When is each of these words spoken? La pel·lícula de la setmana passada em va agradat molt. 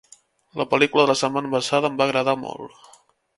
La 0.61 0.65
pel·lícula 0.71 1.03
de 1.05 1.11
la 1.11 1.17
setmana 1.19 1.51
passada 1.51 1.93
em 1.93 2.01
va 2.01 2.09
agradat 2.11 2.41
molt. 2.47 2.75